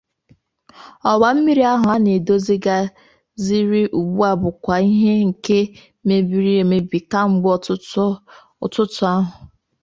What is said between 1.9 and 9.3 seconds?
a na-edozigharịzị ugbua bụkwa nke mebiri emebi kemgbe ọtụtụ ahọ